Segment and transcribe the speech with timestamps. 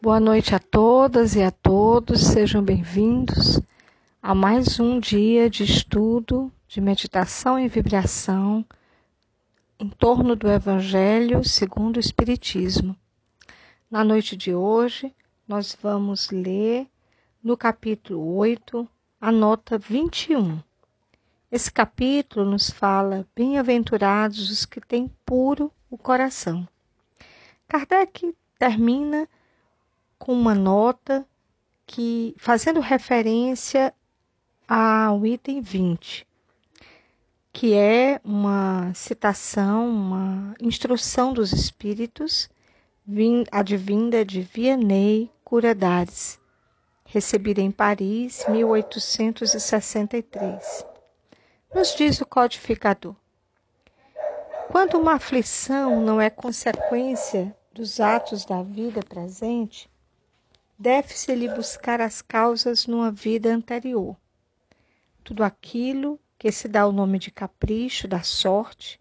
[0.00, 3.60] Boa noite a todas e a todos, sejam bem-vindos
[4.22, 8.64] a mais um dia de estudo, de meditação e vibração
[9.76, 12.96] em torno do Evangelho segundo o Espiritismo.
[13.90, 15.12] Na noite de hoje,
[15.48, 16.86] nós vamos ler
[17.42, 18.88] no capítulo 8,
[19.20, 20.60] a nota 21.
[21.50, 26.68] Esse capítulo nos fala: Bem-aventurados os que têm puro o coração.
[27.66, 29.28] Kardec termina
[30.28, 31.26] com uma nota
[31.86, 33.94] que fazendo referência
[34.68, 36.28] ao item 20,
[37.50, 42.50] que é uma citação, uma instrução dos espíritos
[43.50, 46.38] advinda de Vianney Curadares,
[47.06, 50.84] recebida em Paris, 1863.
[51.74, 53.16] Nos diz o codificador:
[54.70, 59.88] quando uma aflição não é consequência dos atos da vida presente,
[60.78, 64.16] deve-se-lhe buscar as causas numa vida anterior.
[65.24, 69.00] Tudo aquilo que se dá o nome de capricho da sorte,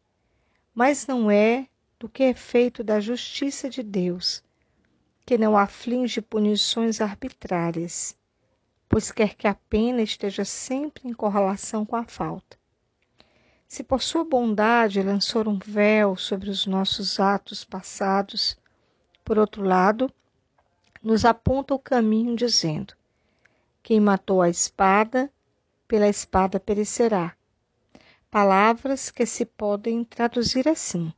[0.73, 1.67] mas não é
[2.00, 4.44] do que é feito da justiça de Deus,
[5.23, 8.17] que não aflige punições arbitrárias,
[8.89, 12.58] pois quer que a pena esteja sempre em correlação com a falta.
[13.67, 18.58] Se por sua bondade lançou um véu sobre os nossos atos passados,
[19.23, 20.11] por outro lado,
[21.08, 22.94] nos aponta o caminho, dizendo:
[23.81, 25.31] Quem matou a espada,
[25.88, 27.33] pela espada perecerá.
[28.30, 31.14] Palavras que se podem traduzir assim: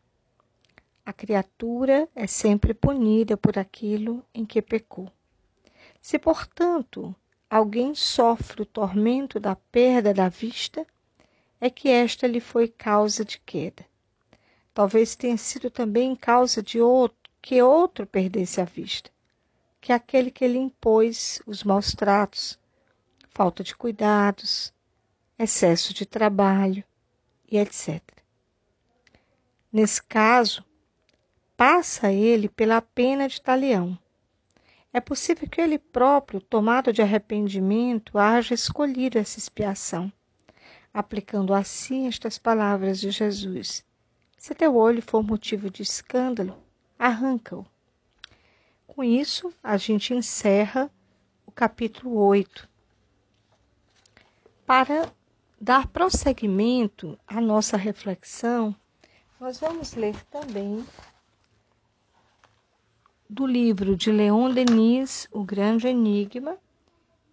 [1.04, 5.12] A criatura é sempre punida por aquilo em que pecou.
[6.00, 7.16] Se, portanto,
[7.50, 10.86] alguém sofre o tormento da perda da vista,
[11.60, 13.84] é que esta lhe foi causa de queda.
[14.72, 19.10] Talvez tenha sido também causa de outro que outro perdesse a vista
[19.82, 22.60] que aquele que lhe impôs os maus tratos,
[23.30, 24.74] falta de cuidados,
[25.38, 26.84] excesso de trabalho
[27.50, 28.02] e etc.
[29.72, 30.66] Nesse caso,
[31.56, 33.98] passa ele pela pena de talião.
[34.92, 40.12] É possível que ele próprio, tomado de arrependimento, haja escolhido essa expiação,
[40.94, 43.86] aplicando assim estas palavras de Jesus:
[44.36, 46.58] Se teu olho for motivo de escândalo,
[46.98, 47.66] arranca-o
[49.00, 50.92] com isso, a gente encerra
[51.46, 52.68] o capítulo 8.
[54.66, 55.10] Para
[55.58, 58.76] dar prosseguimento à nossa reflexão,
[59.40, 60.86] nós vamos ler também
[63.30, 66.58] do livro de Leon Denis, O Grande Enigma,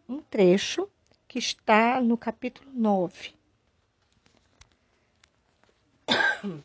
[0.09, 0.89] um trecho
[1.27, 3.35] que está no capítulo 9.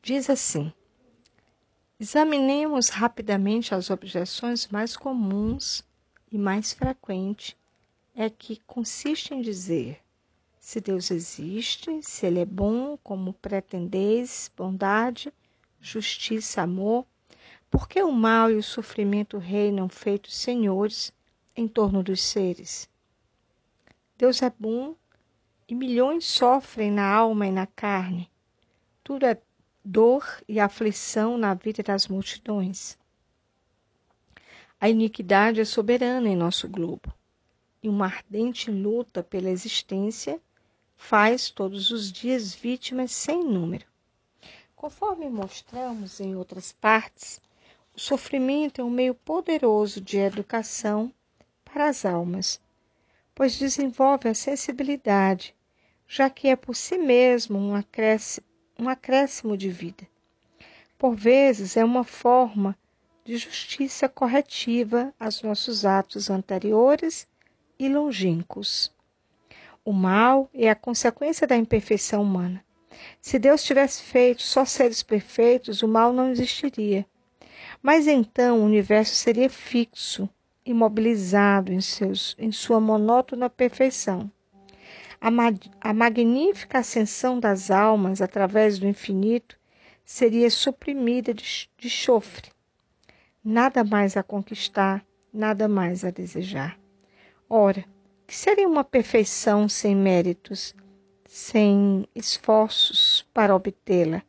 [0.00, 0.72] Diz assim:
[1.98, 5.84] Examinemos rapidamente as objeções mais comuns
[6.30, 7.56] e mais frequentes,
[8.16, 10.00] é que consiste em dizer
[10.58, 15.32] se Deus existe, se Ele é bom, como pretendeis, bondade,
[15.80, 17.06] justiça, amor,
[17.70, 21.12] por que o mal e o sofrimento reinam feitos senhores
[21.54, 22.88] em torno dos seres?
[24.16, 24.96] Deus é bom
[25.68, 28.30] e milhões sofrem na alma e na carne.
[29.04, 29.40] Tudo é
[29.84, 32.96] dor e aflição na vida das multidões.
[34.80, 37.12] A iniquidade é soberana em nosso globo,
[37.82, 40.40] e uma ardente luta pela existência
[40.96, 43.84] faz todos os dias vítimas sem número.
[44.74, 47.38] Conforme mostramos em outras partes,
[47.94, 51.12] o sofrimento é um meio poderoso de educação
[51.62, 52.58] para as almas,
[53.34, 55.54] pois desenvolve a sensibilidade,
[56.08, 60.06] já que é por si mesmo um acréscimo um acréscimo de vida.
[60.98, 62.76] Por vezes é uma forma
[63.24, 67.26] de justiça corretiva aos nossos atos anteriores
[67.78, 68.92] e longínquos.
[69.84, 72.64] O mal é a consequência da imperfeição humana.
[73.20, 77.06] Se Deus tivesse feito só seres perfeitos, o mal não existiria.
[77.82, 80.28] Mas então o universo seria fixo,
[80.64, 84.30] imobilizado em, seus, em sua monótona perfeição
[85.24, 89.58] a, a magnífica ascensão das almas através do infinito
[90.04, 92.50] seria suprimida de, de chofre.
[93.42, 96.78] Nada mais a conquistar, nada mais a desejar.
[97.48, 97.86] Ora,
[98.26, 100.74] que seria uma perfeição sem méritos,
[101.24, 104.22] sem esforços para obtê-la?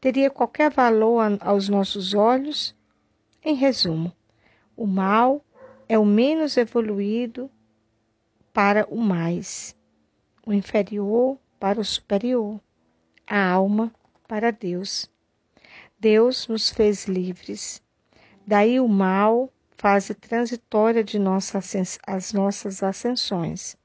[0.00, 2.74] Teria qualquer valor aos nossos olhos?
[3.44, 4.12] Em resumo,
[4.76, 5.44] o mal
[5.88, 7.48] é o menos evoluído
[8.52, 9.75] para o mais
[10.46, 12.60] o inferior para o superior,
[13.26, 13.92] a alma
[14.28, 15.10] para Deus.
[15.98, 17.82] Deus nos fez livres.
[18.46, 21.58] Daí o mal, fase transitória de nossa,
[22.06, 23.76] as nossas ascensões.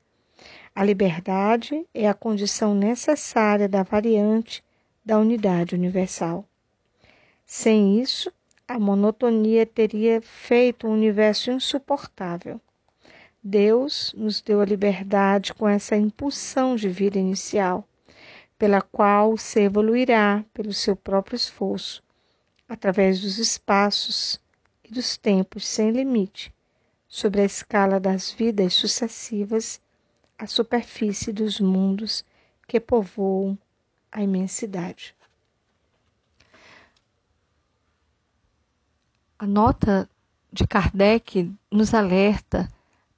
[0.75, 4.63] A liberdade é a condição necessária da variante
[5.03, 6.47] da unidade universal.
[7.43, 8.31] Sem isso,
[8.67, 12.61] a monotonia teria feito um universo insuportável.
[13.43, 17.87] Deus nos deu a liberdade com essa impulsão de vida inicial,
[18.55, 22.03] pela qual se evoluirá pelo seu próprio esforço,
[22.69, 24.39] através dos espaços
[24.83, 26.53] e dos tempos sem limite,
[27.07, 29.81] sobre a escala das vidas sucessivas,
[30.37, 32.23] a superfície dos mundos
[32.67, 33.57] que povoam
[34.11, 35.15] a imensidade.
[39.39, 40.07] A nota
[40.53, 42.69] de Kardec nos alerta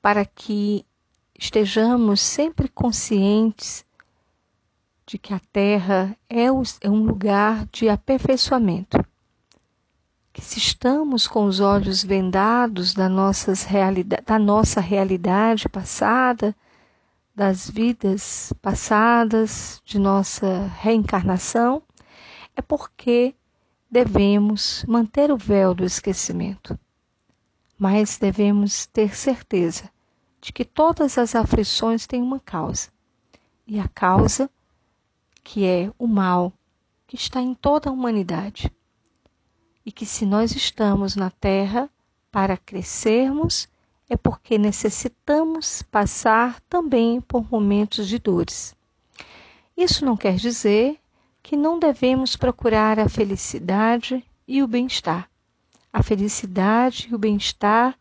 [0.03, 0.85] para que
[1.33, 3.85] estejamos sempre conscientes
[5.05, 8.97] de que a Terra é, é um lugar de aperfeiçoamento.
[10.33, 13.65] Que se estamos com os olhos vendados da, nossas
[14.25, 16.53] da nossa realidade passada,
[17.33, 21.81] das vidas passadas, de nossa reencarnação,
[22.57, 23.33] é porque
[23.89, 26.77] devemos manter o véu do esquecimento,
[27.79, 29.92] mas devemos ter certeza
[30.43, 32.89] de que todas as aflições têm uma causa,
[33.65, 34.49] e a causa
[35.41, 36.51] que é o mal
[37.07, 38.69] que está em toda a humanidade.
[39.85, 41.89] E que se nós estamos na Terra
[42.29, 43.69] para crescermos,
[44.09, 48.75] é porque necessitamos passar também por momentos de dores.
[49.77, 50.99] Isso não quer dizer
[51.41, 55.29] que não devemos procurar a felicidade e o bem-estar.
[55.91, 57.97] A felicidade e o bem-estar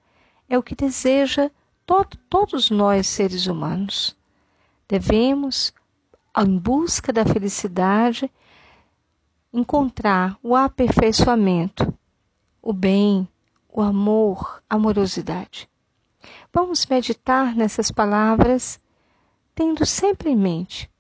[0.49, 1.49] é o que deseja
[1.87, 4.17] todo, todos nós seres humanos.
[4.89, 5.73] Devemos,
[6.37, 8.31] em busca da felicidade,
[9.53, 11.93] encontrar o aperfeiçoamento,
[12.61, 13.29] o bem,
[13.69, 15.69] o amor, a amorosidade.
[16.53, 18.81] Vamos meditar nessas palavras,
[19.55, 20.91] tendo sempre em mente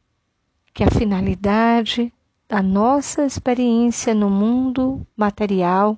[0.74, 2.12] que a finalidade
[2.52, 5.96] a nossa experiência no mundo material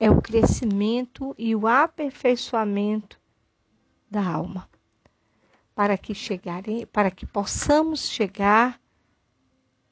[0.00, 3.20] é o crescimento e o aperfeiçoamento
[4.10, 4.68] da alma,
[5.74, 8.80] para que chegarem, para que possamos chegar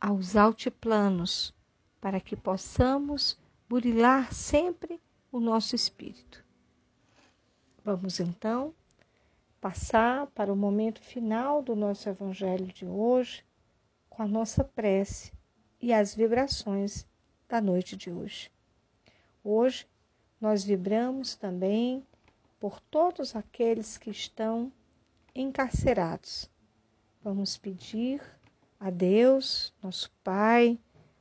[0.00, 1.54] aos altiplanos,
[2.00, 3.38] para que possamos
[3.68, 5.00] burilar sempre
[5.32, 6.44] o nosso espírito.
[7.84, 8.74] Vamos então
[9.60, 13.44] passar para o momento final do nosso evangelho de hoje
[14.08, 15.32] com a nossa prece
[15.80, 17.06] e as vibrações
[17.48, 18.50] da noite de hoje.
[19.42, 19.86] Hoje
[20.40, 22.06] nós vibramos também
[22.64, 24.72] por todos aqueles que estão
[25.34, 26.50] encarcerados.
[27.22, 28.22] Vamos pedir
[28.80, 30.78] a Deus, nosso Pai,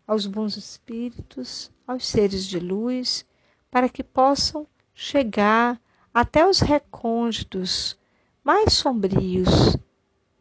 [0.07, 3.25] aos bons espíritos, aos seres de luz,
[3.69, 5.81] para que possam chegar
[6.13, 8.00] até os recônditos
[8.42, 9.75] mais sombrios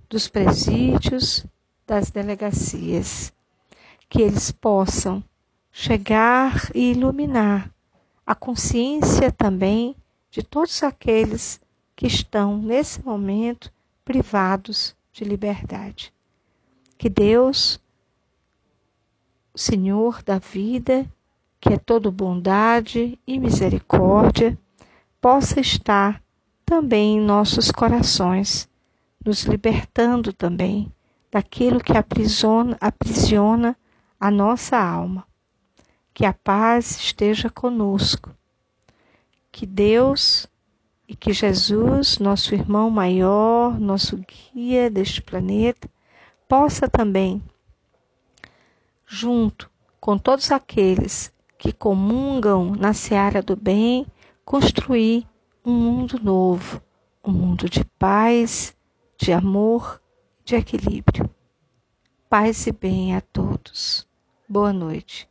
[0.08, 1.44] dos presídios,
[1.84, 3.32] das delegacias
[4.08, 5.20] que eles possam
[5.72, 7.74] chegar e iluminar
[8.24, 9.96] a consciência também
[10.32, 11.60] de todos aqueles
[11.94, 13.70] que estão nesse momento
[14.02, 16.10] privados de liberdade.
[16.96, 17.78] Que Deus,
[19.52, 21.06] o Senhor da vida,
[21.60, 24.58] que é todo bondade e misericórdia,
[25.20, 26.22] possa estar
[26.64, 28.66] também em nossos corações,
[29.22, 30.90] nos libertando também
[31.30, 33.76] daquilo que aprisiona, aprisiona
[34.18, 35.26] a nossa alma.
[36.14, 38.34] Que a paz esteja conosco.
[39.52, 40.48] Que Deus
[41.06, 45.88] e que Jesus, nosso irmão maior, nosso guia deste planeta,
[46.48, 47.42] possa também,
[49.06, 54.06] junto com todos aqueles que comungam na seara do bem,
[54.44, 55.28] construir
[55.64, 56.82] um mundo novo,
[57.22, 58.74] um mundo de paz,
[59.18, 60.00] de amor,
[60.44, 61.28] de equilíbrio.
[62.28, 64.08] Paz e bem a todos.
[64.48, 65.28] Boa noite.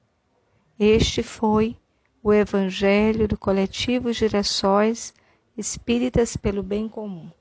[0.79, 1.75] Este foi
[2.23, 5.13] o Evangelho do Coletivo Girassóis
[5.57, 7.31] Espíritas pelo Bem Comum.